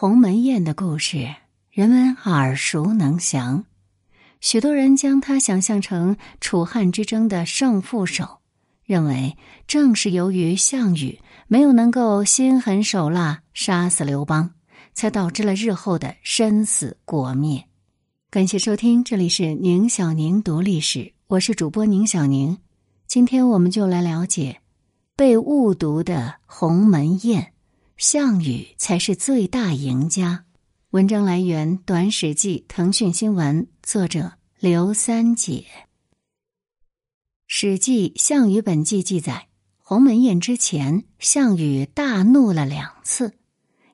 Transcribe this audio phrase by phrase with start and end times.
[0.00, 1.26] 鸿门宴的故事，
[1.72, 3.64] 人们耳熟能详。
[4.40, 8.38] 许多人将它想象成楚汉之争的胜负手，
[8.84, 14.52] 认为正是由于项羽没有能够心狠手辣杀死刘邦，
[14.94, 17.64] 才导致了日后的身死国灭。
[18.30, 22.56] 感谢收听，这里是宁小宁读历史，我是主播宁小宁。
[23.08, 24.60] 今天我们就来了解
[25.16, 27.52] 被误读的鸿门宴。
[27.98, 30.44] 项羽才是最大赢家。
[30.90, 35.64] 文章来源《短史记》，腾讯新闻，作者刘三姐。
[37.48, 39.48] 《史记·项羽本纪》记载，
[39.78, 43.34] 鸿门宴之前，项羽大怒了两次。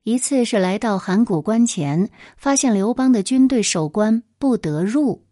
[0.03, 5.23] 一次是来到函谷关前，发现刘邦的军队守关不得入；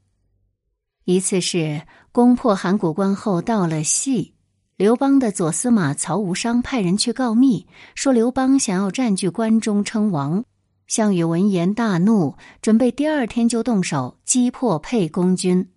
[1.05, 4.33] 一次是攻破函谷关后到了谥。
[4.77, 10.45] 刘邦的左司马曹无伤派人去告密，说刘邦想要占据关中称王。
[10.87, 15.69] 项羽闻言大怒，准备第二天就动手击破沛公军。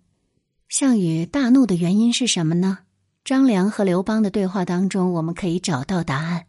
[0.68, 2.78] 项羽大怒的原因是什么呢？
[3.22, 6.46] 张良和刘邦的对话当中，我们可以找到答案。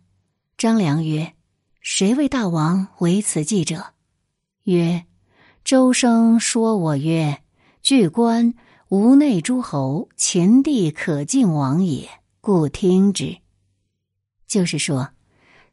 [0.58, 1.34] 张良曰
[1.82, 3.94] ：“谁为大王为此计者？”
[4.64, 5.06] 曰
[5.64, 7.42] ：“周生说我曰
[7.84, 8.54] ：‘据关
[8.90, 12.10] 无内诸侯，秦地可尽王也。’”
[12.48, 13.40] 故听之，
[14.48, 15.10] 就是说，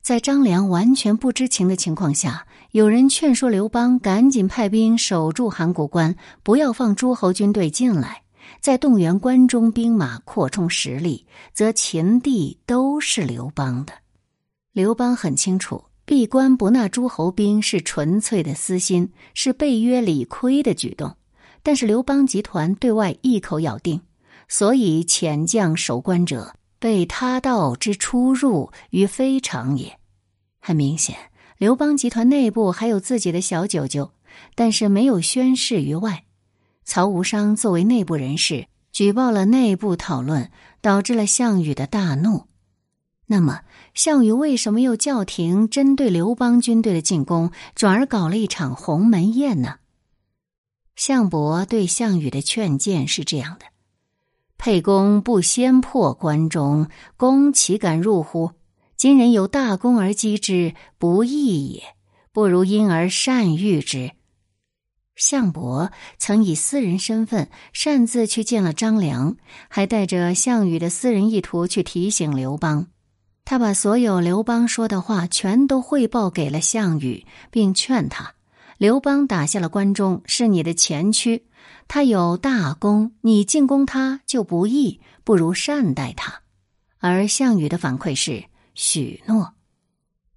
[0.03, 8.25] 在张良完全不知情的情况下，有人劝说刘邦赶紧派兵守住函谷关，不要放诸侯军队进来，
[8.61, 13.92] 再动员关中兵马扩充实力，则秦地都是刘邦的。
[14.72, 21.17] 刘邦很清楚，闭关不纳诸侯兵是纯粹的私心，是背约理亏的举动。
[21.62, 24.00] 但是刘邦集团对外一口咬定，
[24.48, 26.52] 所以遣将守关者。
[26.85, 29.99] 被他道之出入于非常也。
[30.61, 31.17] 很明显，
[31.57, 34.13] 刘邦集团内部还有自己的小九九，
[34.55, 36.25] 但是没有宣示于外。
[36.85, 40.51] 曹无伤作为内部人士，举报了内部讨论，
[40.83, 42.48] 导致了项羽的大怒。
[43.29, 43.63] 那么，
[43.95, 49.77] 项羽为什么又叫停针对刘邦军队的进攻，转而搞了一场鸿门宴呢？
[50.97, 53.64] 项伯对项羽的劝谏是这样的。
[54.64, 56.89] 沛公不先破关中，
[57.19, 58.52] 公岂敢入乎？
[58.97, 61.83] 今人有大功而击之，不义也。
[62.33, 64.13] 不如因而善遇之。
[65.17, 69.36] 项伯曾以私人身份擅自去见了张良，
[69.69, 72.86] 还带着项羽的私人意图去提醒刘邦。
[73.45, 78.33] 他把所有刘邦说的话全都汇报给了项羽，并劝他：
[78.79, 81.45] 刘邦打下了关中，是你的前驱。
[81.86, 86.42] 他有大功，你进攻他就不义，不如善待他。
[86.98, 89.55] 而项羽的反馈是许诺。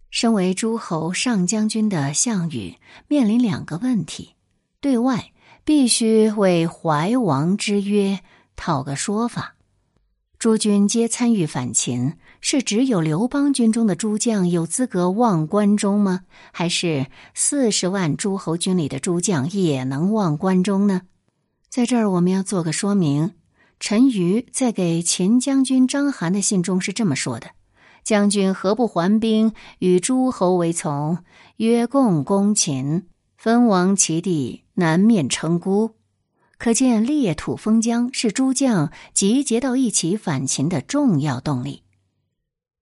[0.09, 2.75] 身为诸侯上将军的项羽
[3.07, 4.35] 面临两个问题：
[4.79, 5.31] 对外
[5.63, 8.19] 必须为怀王之约
[8.55, 9.55] 讨个说法。
[10.39, 16.21] 诸军皆参与反秦，是只有刘邦军中的诸将有资格望关中吗？
[16.51, 21.01] 还是四十万诸侯军里的诸将也能望关中呢？
[21.77, 23.33] 在这儿，我们要做个说明。
[23.79, 27.51] 陈馀在给秦将军章邯的信中是这么说的
[28.03, 31.19] ：“将军何不还兵与诸侯为从？
[31.57, 33.05] 约共攻秦，
[33.38, 35.91] 分王其地，南面称孤。”
[36.57, 41.83] 可见裂土封疆是诸将集结到一起反秦的重要动力。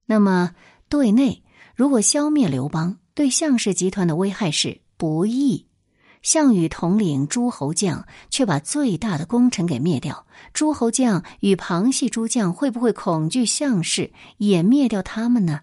[0.06, 0.56] 那么，
[0.88, 1.44] 对内
[1.76, 5.66] 如果消灭刘邦，对项氏集团的危害是不义。
[6.26, 10.26] 项羽统领诸侯将，却把最大的功臣给灭掉。
[10.54, 15.62] 诸侯将与旁系诸将会不会恐惧项氏，也灭掉他们呢？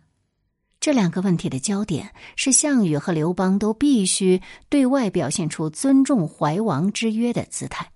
[0.78, 7.90] 这两个问题的焦点是项羽和刘邦都必须对外表现出尊重怀王之约的姿态。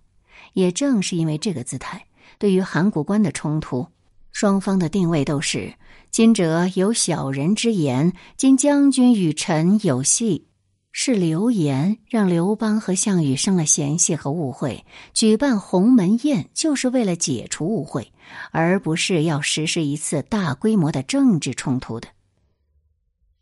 [0.55, 2.05] 也正是因为这个姿态，
[2.37, 3.87] 对于函谷关的冲突，
[4.33, 5.73] 双方的定位都是：
[6.11, 10.49] 今者有小人之言，今将军与臣有隙。
[10.99, 18.15] 是流言让刘邦和项羽生了嫌隙和误会，举办鸿门宴就是为了解除误会，
[18.51, 22.09] 而不是要实施一次大规模的政治冲突的。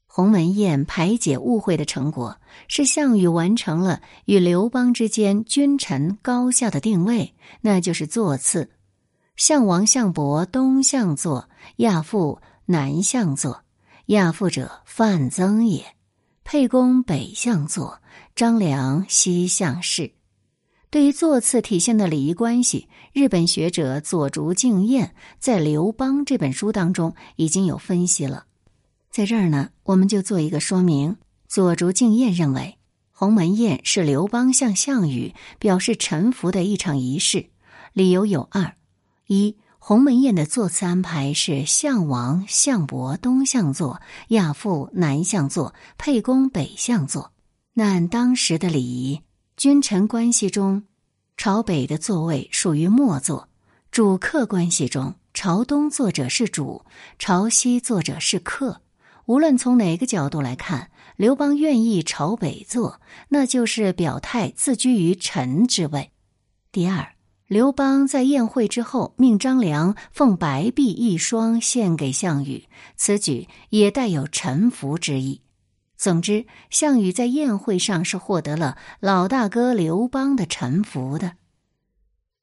[0.04, 8.70] 鸿门宴排解误会的成果是项羽完成了与刘邦之间君臣高下的定位，那就是座次：
[9.36, 13.62] 项王、项伯东向坐，亚父南向坐。
[14.06, 15.94] 亚父者，范增也。
[16.44, 18.00] 沛公北向坐，
[18.36, 20.12] 张良西向侍。
[20.90, 28.44] 对于座次体现的礼仪关系，日本学者佐竹敬彦在《刘邦》这本书当中已经有分析了。
[29.10, 31.16] 在这儿呢，我们就做一个说明：
[31.48, 32.76] 左竹敬彦认为，
[33.10, 37.46] 鸿门宴是刘邦向项羽表示臣服的一场仪式，
[37.94, 38.74] 理由有二：
[39.28, 47.32] 一，鸿门宴的座次安排是项王、项伯东向坐，亚父南向坐，沛公北向坐。
[47.74, 49.20] 那按当时的礼仪，
[49.58, 50.84] 君臣关系中，
[51.36, 53.48] 朝北的座位属于末座；
[53.90, 56.86] 主客关系中，朝东坐者是主，
[57.18, 58.80] 朝西坐者是客。
[59.26, 66.10] 无论从哪个角度来看，刘邦愿意朝北坐，那就是表态自居于臣之位。
[66.72, 67.13] 第二，
[67.46, 72.64] 刘邦在宴会之后命张良奉白璧一双献给项羽，
[72.96, 75.42] 此举也带有臣服之意。
[75.94, 81.32] 总之，项羽在宴会上是获得了老大哥刘邦的臣服的。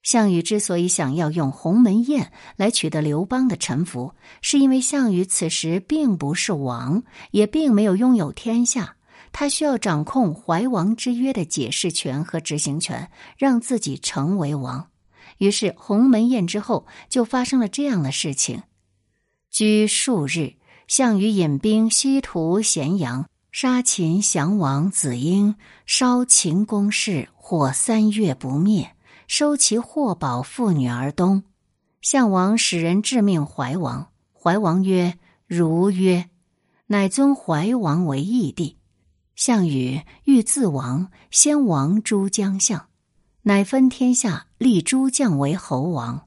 [0.04, 7.02] 项羽之所以想要用鸿门宴来取得刘邦的臣服，是因为项羽此时并不是王，
[7.32, 8.96] 也并没有拥有天下，
[9.32, 14.88] 他需要掌控怀王之约的解释权和执行权，让自己成为王。
[15.38, 18.62] 于是，鸿门宴之后就发生了这样的事情：
[19.50, 20.54] 居数日，
[20.86, 25.56] 项羽引兵西屠咸阳，杀秦降王子婴，
[25.86, 28.94] 烧秦宫室，火三月不灭。
[29.28, 31.44] 收其货宝妇女而东，
[32.02, 34.08] 项王使人致命怀王。
[34.32, 36.28] 怀王曰：“如曰。”
[36.88, 38.76] 乃尊怀王为义帝。
[39.34, 42.88] 项羽欲自王，先王诸将相，
[43.44, 46.26] 乃分天下，立诸将为侯王。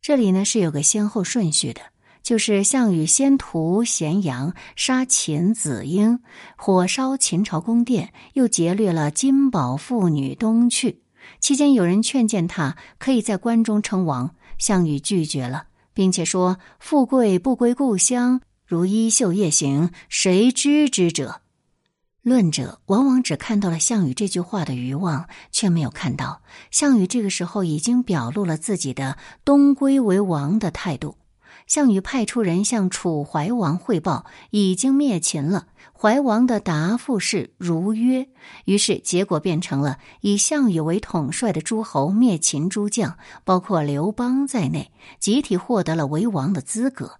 [0.00, 1.82] 这里呢是有个先后顺序的，
[2.22, 6.20] 就是项羽先屠咸阳，杀秦子婴，
[6.56, 11.02] 火烧秦朝宫殿，又劫掠了金宝妇女东去。
[11.40, 21.42] 期间，有人劝谏他可以在关中称王，项羽拒绝了，并且说：“富贵不归故乡，如衣袖夜行，谁知之者？”
[22.28, 31.16] 论者往往只看到了项羽这句话的余望，却没有看到项羽这个时候已经表露了自己的东归为王的态度。
[31.66, 35.66] 项羽派出人向楚怀王汇报，已经灭秦了。
[35.92, 38.28] 怀王的答复是如约，
[38.64, 47.18] 于是结果变成了以项羽为统帅的诸侯灭秦诸将，包括刘邦在内，集体获得了为王的资格。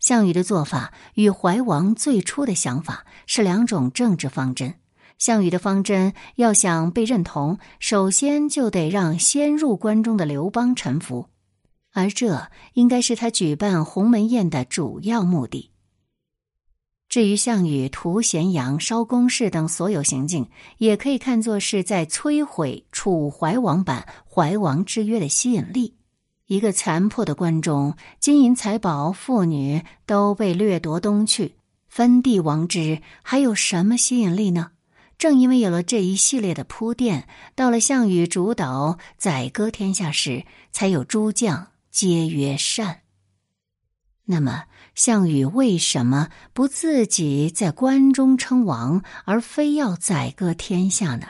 [0.00, 4.74] 项羽的做法与怀王最初的想法是两种政治方针。
[5.18, 11.28] 项羽的方针要想被认同，首先就得让先入关中的刘邦臣服。
[11.92, 15.72] 而这应该是他举办鸿门宴的主要目的。
[17.08, 25.97] 至于项羽屠咸阳、烧宫室等所有行径，也可以看作是在摧毁楚怀王版怀王之约的吸引力。
[26.48, 31.54] 一个残破的关中，金银财宝、妇女都被掠夺东去，
[31.88, 34.72] 分地王之，还有什么吸引力呢？
[35.18, 41.68] 正因为有了这一系列的铺垫，到了项羽主导宰割天下时，才有诸将。
[41.90, 43.00] 皆曰善。
[44.26, 44.64] 那么，
[44.94, 51.26] 项羽为什么不自己在关中称王，而非要宰割天下呢？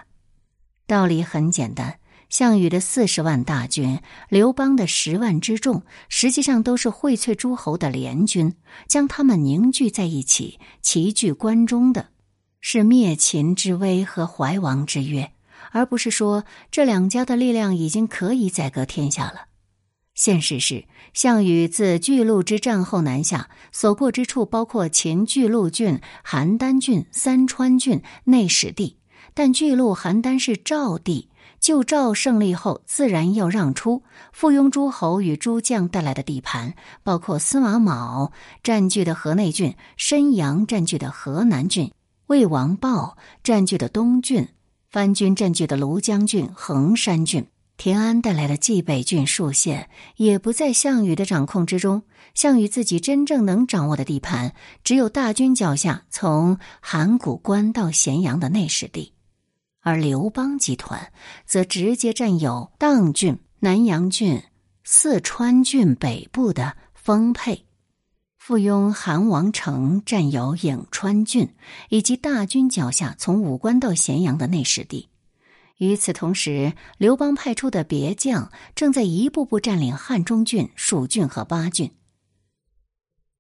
[0.87, 1.99] 道理很简单：
[2.29, 8.55] 项羽的四十万大军，刘邦的十万之众，实际上都是荟萃诸侯的联军。
[8.87, 12.09] 将他们凝聚在一起，齐聚关中的，
[12.61, 15.33] 是灭秦之威和怀王之约，
[15.73, 19.47] 而不是说这两家的力量已经可以宰割天下了。
[20.15, 28.99] 现实是，项羽自巨鹿之战后南下，所过之处包括秦巨鹿郡、邯郸郡、三川郡、内史地。
[29.33, 31.28] 但巨鹿、邯郸是赵地，
[31.61, 41.93] 就赵胜利后，自然要让出附庸诸侯与诸将带来的地盘，包括司马卯占据的河内郡、申阳占据的河南郡、
[42.27, 44.49] 魏王豹占据的东郡、
[44.91, 47.47] 番军占据的庐江郡、衡山郡。
[47.77, 52.03] 田安带来的冀北郡数县也不在项羽的掌控之中。
[52.35, 59.13] 项羽自己真正能掌握的地盘，只有大军脚下从函谷关到咸阳的内史地，
[59.89, 61.11] 而刘邦集团
[61.47, 64.43] 则直接占有砀郡、南阳郡、
[64.85, 67.65] 四川郡北部的丰沛，
[68.37, 71.55] 附庸韩王城占有颍川郡，
[71.89, 75.09] 以及大军脚下从武关到咸阳的内史地。
[75.79, 81.91] 与此同时，刘邦派出的别将正在一步步占领汉中郡、蜀郡和巴郡。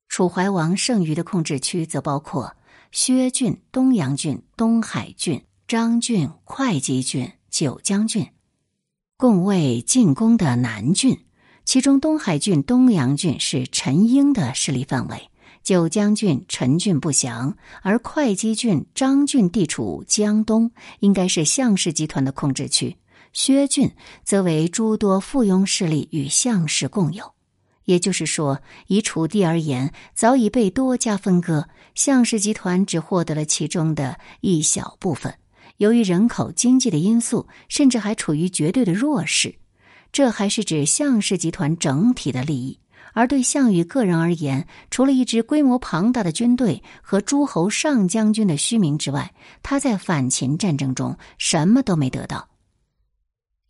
[0.08, 2.56] 楚怀王剩余的控制区则包括
[2.90, 8.26] 薛郡、东阳郡、东海郡、张郡、会稽郡、九江郡，
[9.18, 11.26] 共为进攻的南郡。
[11.66, 15.30] 其中，东海郡、东阳郡是陈英的势力范围，
[15.62, 20.70] 九江郡陈郡不详，而会稽郡张郡地处江东，
[21.00, 22.96] 应该是项氏集团的控制区。
[23.34, 23.92] 薛郡
[24.24, 27.34] 则为诸多附庸势力与项氏共有。
[27.84, 35.34] 也就是说，以楚地而言，早已被多家分割，项氏集团只获得了其中的一小部分。
[35.78, 39.56] 由于人口、经济的因素，甚至还处于绝对的弱势。
[40.12, 42.78] 这还是指项氏集团整体的利益。
[43.14, 52.48] 而对项羽个人而言，除了一支规模庞大的军队和诸侯上将军的虚名之外，他在反秦战争中什么都没得到。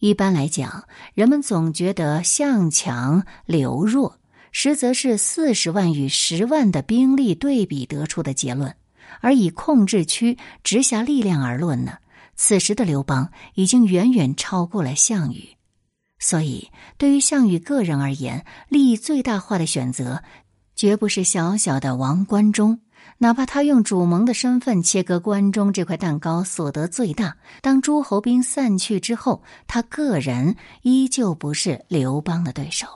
[0.01, 0.85] 一般来讲，
[1.15, 4.19] 人们总觉得项强刘弱，
[4.53, 8.75] 实则是四十万与十万的兵力对比得出的结论。
[9.21, 11.99] 而以控制区直辖力量而论呢，
[12.37, 15.57] 此时的刘邦已经远远超过了项羽。
[16.19, 20.23] 所以，对于项羽个人而言，利益最大化的选择，
[20.75, 22.81] 绝不是小小的王关中。
[23.21, 27.37] 哪怕他用主盟的身份切割关中这块蛋糕，所得最大。
[27.63, 32.87] 当诸侯兵散去之后，他个人依旧不是刘邦的对手，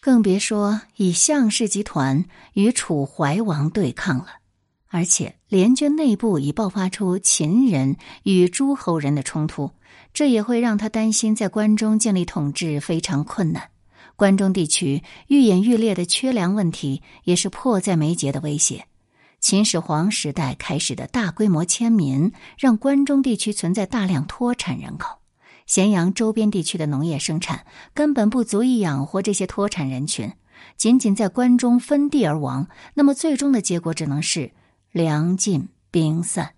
[0.00, 4.26] 更别说以项氏集团与楚怀王对抗了。
[4.92, 9.70] 而且联军内部已爆发出秦人与诸侯人的冲突，
[10.12, 13.70] 这也会让他担心在关中建立统治非常困难。
[14.16, 18.84] 关中地区愈演愈烈的缺粮问题，也是迫在眉睫的威胁。
[19.40, 25.20] 秦始皇时代开始的大规模迁民，让关中地区存在大量脱产人口。
[25.66, 30.32] 咸阳周边地区的农业生产根本不足以养活这些脱产人群，
[30.76, 34.52] 仅仅在关中分地而亡，那么最终的结果只能是
[34.92, 36.54] 粮尽兵散。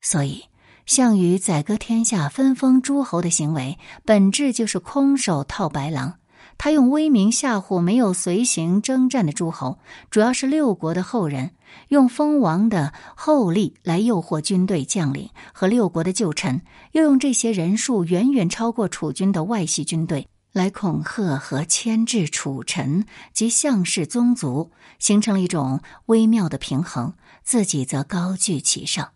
[0.00, 0.44] 所以，
[0.86, 6.18] 项羽宰割天下、分封诸侯的行为，本质就是空手套白狼。
[6.56, 11.48] 他用威名吓唬没有随行征战的诸侯，主要是六国的后人；
[11.88, 16.60] 用封王的厚利来诱惑军队将领和六国的旧臣；
[16.92, 24.70] 又用这些人数远远超过楚军的外系军队来恐吓和牵制楚臣及项氏宗族，
[25.00, 29.12] 形成了一种微妙的平衡，自己则高居其上。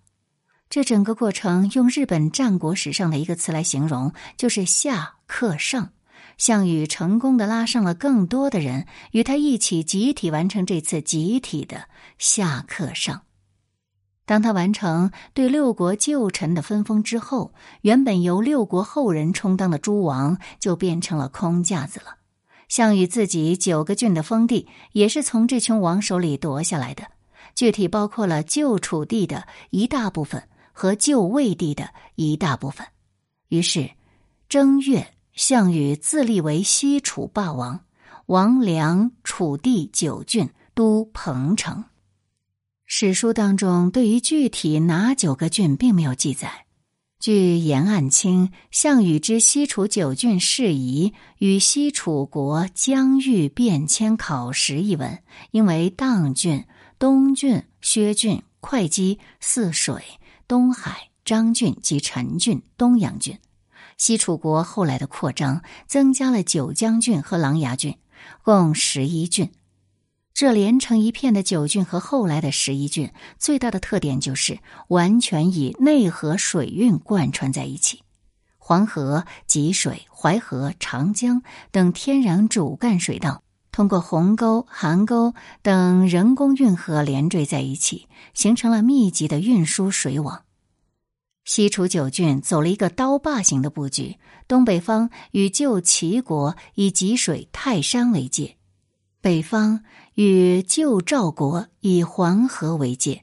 [0.71, 5.91] 这整个过程，用日本战国史上的一个词来形容，就是下克上。
[6.37, 13.23] 项羽成功的拉上了更多的人，与他一起集体完成这次集体的下克上。
[14.25, 22.19] 当他完成对六国旧臣的分封之后，原本由六国后人充当的诸王就变成了空架子了。
[22.69, 27.05] 项羽自己九个郡的封地也是从这群王手里夺下来的，
[27.59, 30.41] 具体包括了旧楚地的一大部分
[30.73, 32.87] 和旧魏地的一大部分。
[33.49, 33.91] 于是，
[34.49, 35.09] 正月。
[35.35, 37.85] 项羽自立为西楚霸王，
[38.27, 41.85] 王梁楚地九郡，都彭城。
[42.87, 46.67] 史书当中对于具体哪九个郡并没有记载。
[47.21, 55.21] 据严案清《项羽之西楚九郡事宜与西楚国疆域变迁考实》一文，
[55.53, 56.65] 因为砀郡、
[56.99, 60.03] 东郡、薛郡、会稽、泗水、
[60.49, 63.39] 东海、张郡及陈郡、东阳郡。
[63.97, 67.97] 西楚国后来的扩张，增加了九江郡和琅琊郡，
[68.43, 69.53] 共十一郡。
[70.35, 78.03] 这连成一片的九郡和后来的十一郡，最大的特点就是完全以内河水运贯穿在一起。
[78.57, 83.43] 黄河、济水、淮河、长江等天然主干水道，
[83.79, 90.43] 通过鸿沟、邗沟等人工运河连缀在一起，形成了密集的运输水网。
[91.45, 94.17] 西楚九郡走了一个刀把形的布局，
[94.49, 98.57] 东北方与旧齐国以济水、泰山为界，
[99.21, 103.23] 北方与旧赵国以黄河为界。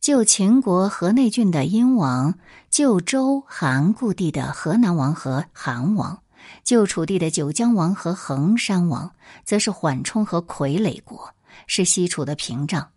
[0.00, 2.38] 旧秦国河内郡的殷王，
[2.70, 6.22] 旧周韩故地的河南王和韩王，
[6.62, 11.34] 旧楚地的九江王和衡山王，则是缓冲和傀儡国，
[11.66, 12.90] 是西楚的屏障。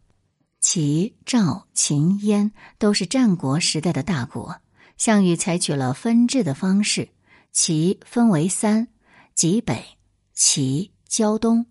[0.60, 4.60] 齐、赵、秦、燕都是战国时代的大国。
[4.98, 7.10] 项羽采取了分治的方式，
[7.52, 8.88] 齐分为三：
[9.36, 9.86] 极北、
[10.34, 11.66] 齐、胶东；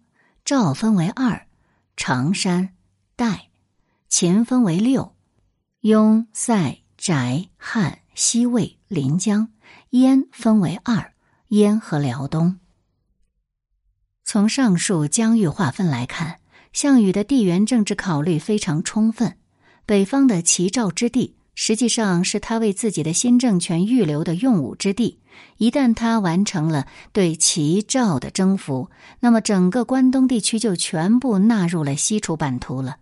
[0.45, 1.49] 赵分为二：
[1.97, 2.75] 常山、
[3.17, 3.51] 代；
[4.09, 5.17] 秦分为六：
[5.81, 9.49] 雍、塞、翟、汉、西魏、临江；
[9.91, 11.13] 燕分为二：
[11.49, 12.59] 燕和辽东。
[14.25, 16.39] 从上述疆域划分来看。
[16.73, 19.39] 项羽的地缘政治考虑非常充分，
[19.87, 25.19] 北方的齐赵之地实际上是他为自己的新政权预留的用武之地。
[25.57, 32.99] 一旦他完成了对齐赵的征服，那么整个关东地区就全部纳入了西楚版图了。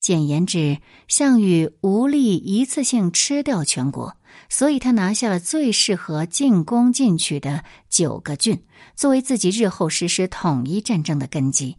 [0.00, 0.78] 简言之，
[1.08, 4.16] 项羽无力一次性吃掉全国，
[4.48, 8.64] 所以他拿下了最适合进攻进取的九个郡，
[8.96, 11.76] 作为自己日后实施统一战争的根基。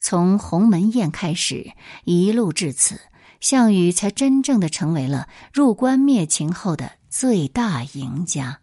[0.00, 1.72] 从鸿门宴开始，
[2.04, 2.98] 一路至此，
[3.40, 8.60] 项羽才真正的成为了入关灭秦后的最大赢家。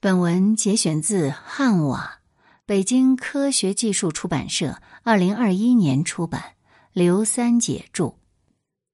[0.00, 2.20] 本文节选自汉瓦，
[2.66, 6.54] 北京科学技术出版社，二零二一年出版。
[6.94, 8.16] 刘三姐著，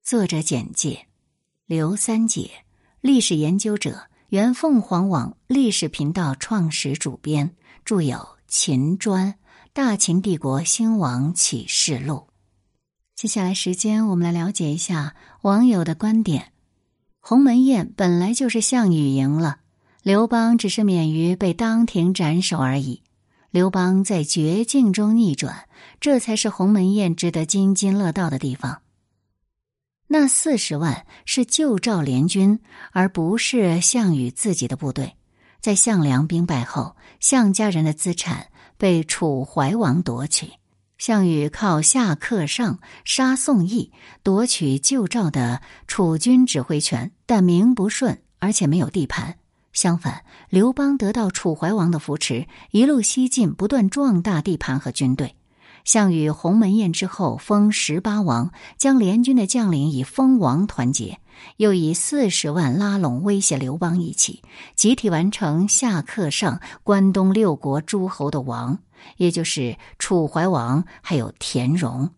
[0.05, 1.07] 作者简介：
[1.67, 2.49] 刘三姐，
[3.01, 9.33] 历史研究者，原凤凰网历史频道创始主编，著有《秦砖》
[9.73, 12.15] 《大秦帝国兴亡启示录》。
[13.17, 16.53] 接下来时间，我们来了解一下网友的观点。
[17.19, 19.59] 鸿门宴本来就是项羽赢了，
[20.05, 23.03] 刘邦只是免于被当庭斩首而已。
[23.51, 25.69] 刘邦在绝境中逆转，
[26.01, 28.83] 这才是鸿门宴值得津津乐道的地方。
[30.07, 32.61] 那四十万是救赵联军，
[32.93, 35.15] 而不是项羽自己的部队。
[35.61, 40.53] 在项梁兵败后，项家人的资产被楚怀王夺取，
[40.99, 49.38] 项羽靠下克上杀宋义，夺取救赵的楚军指挥权，但名不顺，而且没有地盘。
[49.73, 55.35] 相反，刘邦得到楚怀王的扶持，一路西进，不断壮大地盘和军队。
[55.85, 61.19] 项羽鸿门宴之后封十八王，将联军的将领以封王团结，
[61.57, 64.43] 又以四十万拉拢威胁刘邦一起，
[64.75, 68.81] 集体完成下克上关东六国诸侯的王，
[69.17, 72.11] 也就是楚怀王还有田荣。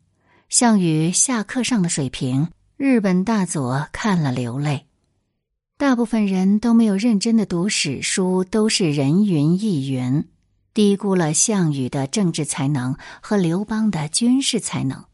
[0.49, 4.90] 项羽下克上的水平，日本大佐看了流泪。
[5.81, 10.27] 大部分人都没有认真的读史书，都是人云亦云，
[10.75, 15.07] 低估了项羽的政治才能和刘邦的军事才能。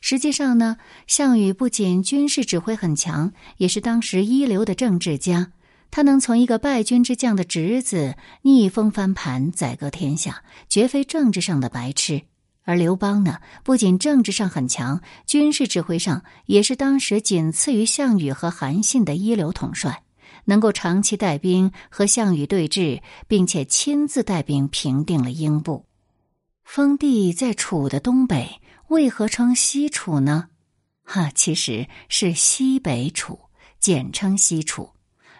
[0.00, 0.76] 实际上呢，
[1.08, 5.50] 项羽不仅军事指挥很强，也是当时一流的政治家。
[5.90, 12.22] 他能从一个败军之将的侄子逆风翻盘，宰割天下，绝非政治上的白痴。
[12.62, 20.01] 而刘邦呢，不仅政治上很强，军事指挥上也是当时仅次于项羽和韩信的一流统帅。
[20.44, 25.86] 能够长期带兵和项羽对峙，并且亲自带兵平定了英布。
[26.64, 30.48] 封地在楚的东北，为何称西楚呢？
[31.04, 33.38] 哈，其实是西北楚，
[33.80, 34.90] 简称西楚。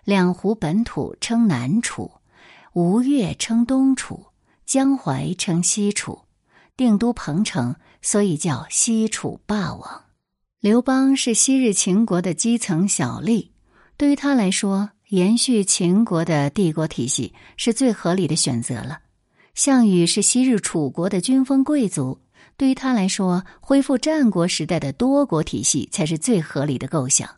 [0.05, 2.11] 两湖本土称南楚，
[2.73, 4.27] 吴越称东楚，
[4.67, 6.23] 江淮称西楚，
[6.77, 10.05] 定都彭城，所以叫西楚霸王。
[10.59, 13.52] 刘邦是昔日秦国的基层小吏。
[14.03, 18.99] 对于他来说，延续秦国的帝国体系是最合理的选择了。
[19.55, 22.19] 项羽是昔日楚国的军封贵族，
[22.57, 27.31] 对于他来说，恢复战国时代的多国体系才是最合理的构想。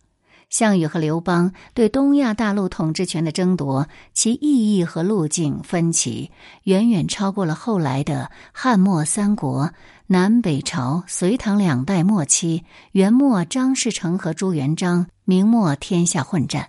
[0.54, 6.30] 项羽和刘邦对东亚大陆统治权的争夺，其意义和路径分歧，
[6.62, 9.72] 远远超过了后来的汉末三国、
[10.06, 12.62] 南北朝、隋唐两代末期、
[12.92, 15.08] 元末张士诚和朱元璋。
[15.24, 16.68] 明末天下混战，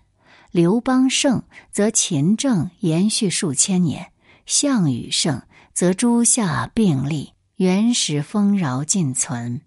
[0.50, 4.06] 刘邦胜则秦政延续数千年；
[4.48, 5.44] 项羽胜
[5.76, 9.62] 则诸夏并立，原始丰饶尽存。